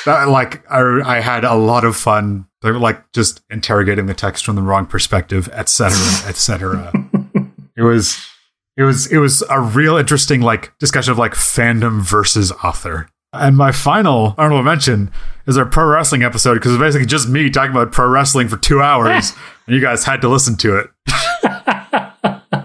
[0.06, 2.46] like, I, I had a lot of fun.
[2.62, 6.94] They were like just interrogating the text from the wrong perspective, etc., etc.
[7.76, 8.26] it was,
[8.76, 13.08] it was, it was a real interesting like discussion of like fandom versus author.
[13.32, 15.10] And my final honorable mention
[15.46, 18.56] is our pro wrestling episode because it's basically just me talking about pro wrestling for
[18.56, 19.32] two hours,
[19.66, 20.86] and you guys had to listen to it.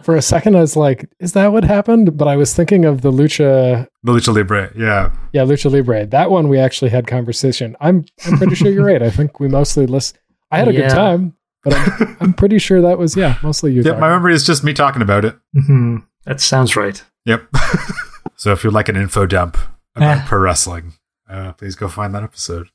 [0.04, 2.16] For a second, I was like, is that what happened?
[2.16, 5.12] But I was thinking of the Lucha, The Lucha Libre, yeah.
[5.34, 6.06] yeah, Lucha Libre.
[6.06, 7.76] That one we actually had conversation.
[7.80, 9.02] I'm, I'm pretty sure you're right.
[9.02, 10.20] I think we mostly list.
[10.52, 10.82] I had a Yeah.
[10.82, 11.36] good time,
[11.66, 13.82] but I'm, I'm pretty sure that was, yeah, mostly you.
[13.84, 15.36] Yep, my memory is just me talking about it.
[15.56, 16.06] Mhm.
[16.26, 17.04] That sounds right.
[17.26, 17.48] Yep.
[18.38, 19.58] so if you'd like an info dump
[19.96, 20.24] about Eh.
[20.26, 20.94] pro wrestling,
[21.30, 22.70] uh, please go find that episode.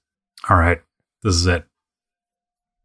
[0.51, 0.83] All right,
[1.23, 1.65] this is it.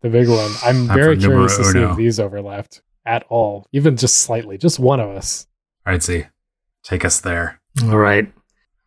[0.02, 0.52] the big one.
[0.64, 4.58] I'm Time very for curious to see if these overlapped at all, even just slightly,
[4.58, 5.48] just one of us.
[5.86, 6.26] All right, see,
[6.84, 7.60] take us there.
[7.84, 8.32] All right.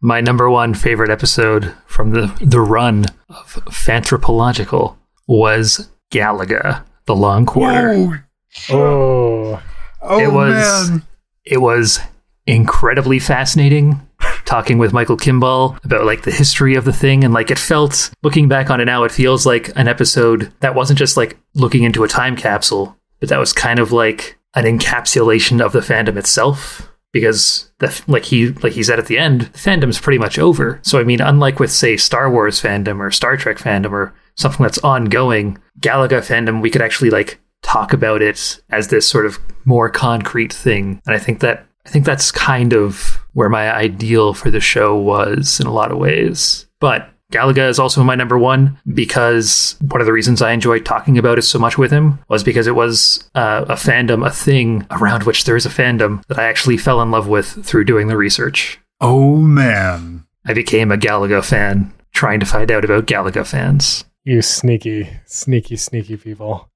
[0.00, 7.46] My number one favorite episode from the, the run of Fanthropological was Galaga, the Long
[7.46, 8.24] Quarter.
[8.70, 9.60] Oh,
[10.02, 11.02] oh It oh, was- man.
[11.44, 11.98] It was
[12.46, 14.00] incredibly fascinating
[14.44, 18.10] talking with Michael Kimball about like the history of the thing and like it felt
[18.22, 21.82] looking back on it now it feels like an episode that wasn't just like looking
[21.84, 26.16] into a time capsule but that was kind of like an encapsulation of the fandom
[26.16, 30.38] itself because the like he like he said at the end the fandom's pretty much
[30.38, 34.14] over so i mean unlike with say star wars fandom or star trek fandom or
[34.38, 39.26] something that's ongoing galaga fandom we could actually like talk about it as this sort
[39.26, 41.00] of more concrete thing.
[41.06, 44.96] And I think that I think that's kind of where my ideal for the show
[44.96, 46.66] was in a lot of ways.
[46.80, 51.18] But Galaga is also my number one because one of the reasons I enjoyed talking
[51.18, 54.86] about it so much with him was because it was uh, a fandom, a thing
[54.90, 58.08] around which there is a fandom that I actually fell in love with through doing
[58.08, 58.78] the research.
[59.00, 60.24] Oh man.
[60.46, 64.04] I became a Galaga fan trying to find out about Galaga fans.
[64.24, 66.70] You sneaky, sneaky, sneaky people.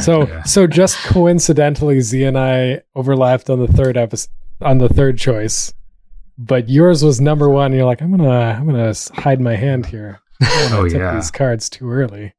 [0.00, 0.42] so, yeah.
[0.44, 5.72] so just coincidentally, Z and I overlapped on the third episode, on the third choice
[6.38, 7.72] but yours was number one.
[7.72, 10.20] you're like, I'm gonna, I'm gonna hide my hand here.
[10.42, 12.32] oh yeah, these cards too early.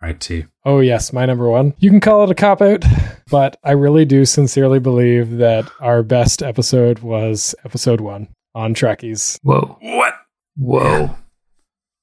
[0.00, 0.46] Right, T.
[0.64, 1.74] Oh yes, my number one.
[1.78, 2.84] You can call it a cop out,
[3.30, 9.38] but I really do sincerely believe that our best episode was episode one on Trekkies.
[9.42, 9.78] Whoa!
[9.80, 10.14] What?
[10.56, 11.16] Whoa!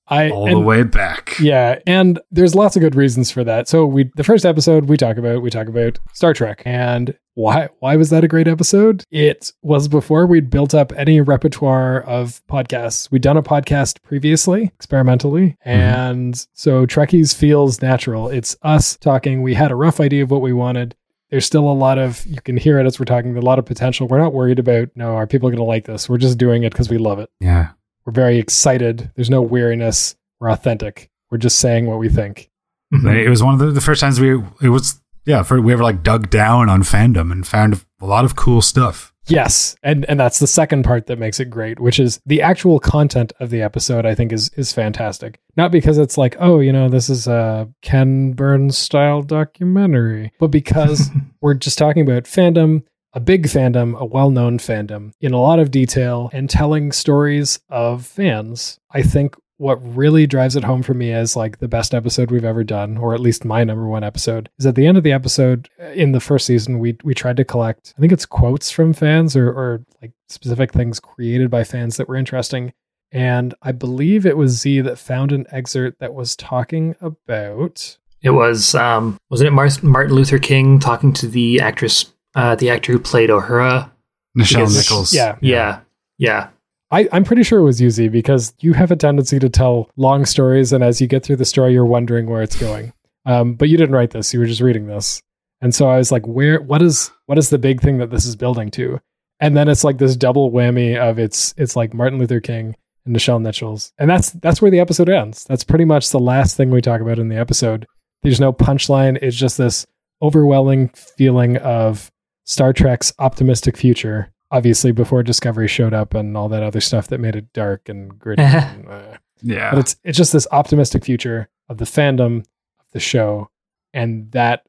[0.09, 1.37] I all and, the way back.
[1.39, 3.67] Yeah, and there's lots of good reasons for that.
[3.67, 7.69] So we the first episode we talk about we talk about Star Trek and why
[7.79, 9.03] why was that a great episode?
[9.11, 13.09] It was before we'd built up any repertoire of podcasts.
[13.11, 15.69] We'd done a podcast previously, experimentally, mm-hmm.
[15.69, 18.29] and so Trekkies feels natural.
[18.29, 19.41] It's us talking.
[19.41, 20.95] We had a rough idea of what we wanted.
[21.29, 23.37] There's still a lot of you can hear it as we're talking.
[23.37, 24.07] A lot of potential.
[24.07, 26.09] We're not worried about no, are people going to like this?
[26.09, 27.29] We're just doing it because we love it.
[27.39, 27.69] Yeah.
[28.09, 29.11] We're very excited.
[29.13, 30.15] There's no weariness.
[30.39, 31.11] We're authentic.
[31.29, 32.49] We're just saying what we think.
[32.91, 33.07] Mm-hmm.
[33.07, 34.31] It was one of the, the, first times we
[34.63, 38.25] it was yeah for, we ever like dug down on fandom and found a lot
[38.25, 39.13] of cool stuff.
[39.27, 42.79] Yes, and and that's the second part that makes it great, which is the actual
[42.79, 44.07] content of the episode.
[44.07, 45.39] I think is is fantastic.
[45.55, 50.47] Not because it's like, oh, you know, this is a Ken Burns style documentary, but
[50.47, 52.81] because we're just talking about fandom
[53.13, 57.59] a big fandom, a well known fandom, in a lot of detail and telling stories
[57.69, 58.79] of fans.
[58.91, 62.45] I think what really drives it home for me as like the best episode we've
[62.45, 65.11] ever done, or at least my number one episode, is at the end of the
[65.11, 68.71] episode uh, in the first season, we we tried to collect, I think it's quotes
[68.71, 72.73] from fans or, or like specific things created by fans that were interesting.
[73.11, 77.97] And I believe it was Z that found an excerpt that was talking about.
[78.21, 82.91] It was, um, wasn't it Martin Luther King talking to the actress uh, the actor
[82.91, 83.91] who played Uhura.
[84.37, 85.13] Nichelle because, Nichols.
[85.13, 85.37] Yeah.
[85.41, 85.81] Yeah.
[86.17, 86.49] Yeah.
[86.91, 90.25] I, I'm pretty sure it was Yuzi because you have a tendency to tell long
[90.25, 92.93] stories, and as you get through the story, you're wondering where it's going.
[93.25, 95.21] Um, but you didn't write this; you were just reading this,
[95.61, 96.59] and so I was like, "Where?
[96.61, 97.11] What is?
[97.27, 98.99] What is the big thing that this is building to?"
[99.39, 103.15] And then it's like this double whammy of it's it's like Martin Luther King and
[103.15, 105.43] Nichelle Nichols, and that's that's where the episode ends.
[105.45, 107.85] That's pretty much the last thing we talk about in the episode.
[108.23, 109.19] There's no punchline.
[109.21, 109.85] It's just this
[110.23, 112.11] overwhelming feeling of
[112.49, 117.19] Star Trek's optimistic future, obviously before Discovery showed up and all that other stuff that
[117.19, 118.41] made it dark and gritty.
[118.43, 119.69] and, uh, yeah.
[119.69, 123.51] But it's it's just this optimistic future of the fandom of the show
[123.93, 124.65] and that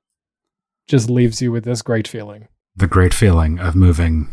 [0.88, 2.48] just leaves you with this great feeling.
[2.76, 4.28] The great feeling of moving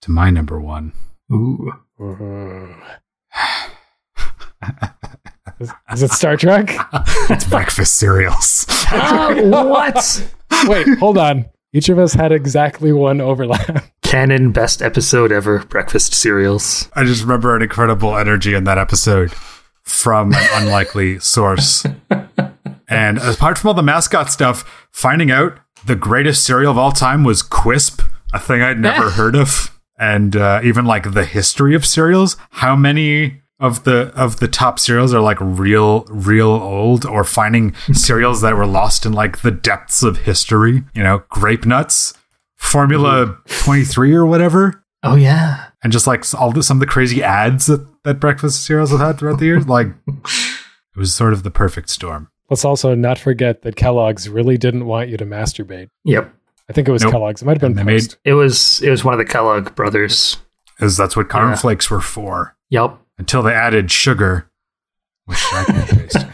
[0.00, 0.94] to my number 1.
[1.30, 1.72] Ooh.
[5.60, 6.74] is, is, it Star Trek?
[7.28, 8.64] it's breakfast cereals.
[8.90, 10.32] uh, what?
[10.66, 11.51] Wait, hold on.
[11.74, 13.84] Each of us had exactly one overlap.
[14.02, 16.90] Canon best episode ever breakfast cereals.
[16.94, 19.32] I just remember an incredible energy in that episode
[19.82, 21.86] from an unlikely source.
[22.88, 27.24] And apart from all the mascot stuff, finding out the greatest cereal of all time
[27.24, 29.70] was Quisp, a thing I'd never heard of.
[29.98, 34.78] And uh, even like the history of cereals, how many of the of the top
[34.78, 39.52] cereals are like real real old or finding cereals that were lost in like the
[39.52, 40.82] depths of history.
[40.94, 42.12] You know grape nuts
[42.56, 44.84] formula 23 or whatever.
[45.02, 45.68] Oh yeah.
[45.82, 49.00] And just like all the, some of the crazy ads that, that breakfast cereals have
[49.00, 49.66] had throughout the years.
[49.66, 52.28] Like it was sort of the perfect storm.
[52.50, 55.88] Let's also not forget that kellogg's really didn't want you to masturbate.
[56.04, 56.32] Yep.
[56.68, 57.12] I think it was nope.
[57.12, 57.42] kellogg's.
[57.42, 60.36] It might have been made it was it was one of the kellogg brothers.
[60.76, 61.96] Because that's what cornflakes yeah.
[61.96, 62.56] were for.
[62.70, 64.50] Yep until they added sugar.
[65.26, 66.26] Which I can't taste.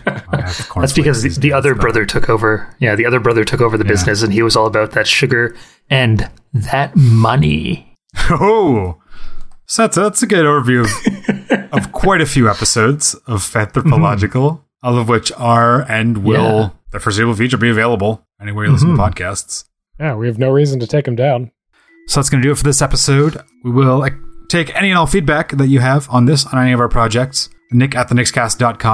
[0.75, 2.75] That's because the, the other brother took over.
[2.79, 3.91] Yeah, the other brother took over the yeah.
[3.91, 5.55] business, and he was all about that sugar
[5.91, 7.85] and that money.
[8.31, 9.01] Oh,
[9.67, 14.87] so that's that's a good overview of, of quite a few episodes of Fanthropological, mm-hmm.
[14.87, 16.71] all of which are and will yeah.
[16.91, 18.97] the foreseeable future be available anywhere you listen mm-hmm.
[18.97, 19.67] to podcasts.
[20.01, 21.53] Yeah, we have no reason to take them down.
[22.09, 23.41] So that's going to do it for this episode.
[23.63, 24.03] We will
[24.49, 27.51] take any and all feedback that you have on this, on any of our projects.
[27.71, 28.15] Nick at the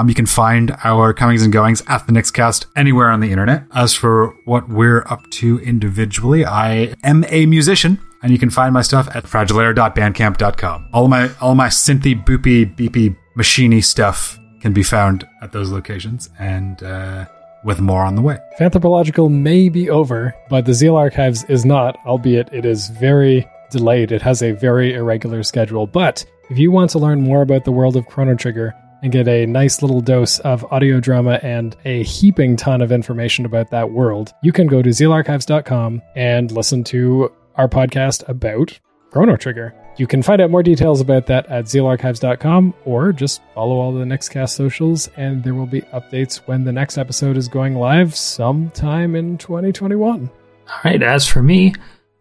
[0.08, 3.64] You can find our comings and goings at the Nixcast anywhere on the internet.
[3.72, 8.74] As for what we're up to individually, I am a musician, and you can find
[8.74, 10.88] my stuff at fragilaire.bandcamp.com.
[10.92, 15.70] All of my all my synthy, boopy, beepy, machiney stuff can be found at those
[15.70, 16.30] locations.
[16.40, 17.26] And uh,
[17.64, 18.38] with more on the way.
[18.58, 24.10] Fanthropological may be over, but the Zeal Archives is not, albeit it is very delayed.
[24.10, 25.86] It has a very irregular schedule.
[25.86, 29.28] But if you want to learn more about the world of Chrono Trigger and get
[29.28, 33.90] a nice little dose of audio drama and a heaping ton of information about that
[33.90, 38.78] world, you can go to zealarchives.com and listen to our podcast about
[39.10, 39.74] Chrono Trigger.
[39.96, 44.04] You can find out more details about that at zealarchives.com or just follow all the
[44.04, 49.14] Nextcast socials, and there will be updates when the next episode is going live sometime
[49.14, 50.30] in 2021.
[50.68, 51.02] All right.
[51.02, 51.74] As for me,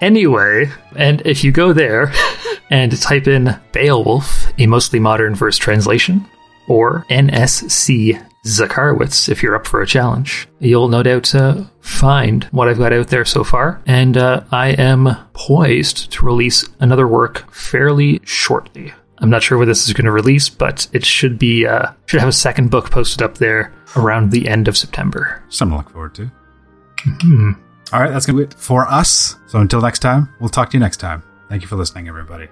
[0.00, 2.12] anyway, and if you go there
[2.70, 6.26] and type in Beowulf, a mostly modern verse translation,
[6.66, 12.68] or NSC Zakarwitz, if you're up for a challenge, you'll no doubt uh, find what
[12.68, 13.80] I've got out there so far.
[13.86, 18.92] And uh, I am poised to release another work fairly shortly.
[19.18, 22.18] I'm not sure where this is going to release, but it should be uh, should
[22.18, 25.44] have a second book posted up there around the end of September.
[25.48, 26.30] something to look forward to.
[27.92, 29.36] All right, that's going to do it for us.
[29.46, 31.22] So until next time, we'll talk to you next time.
[31.48, 32.48] Thank you for listening, everybody.